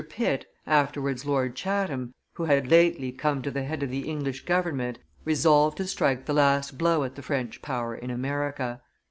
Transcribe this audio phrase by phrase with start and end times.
[0.09, 4.97] Pitt, afterwards Lord Chatham, who had lately, come to the head of the English government,
[5.25, 8.81] resolved to strike the last blow at the French power in America.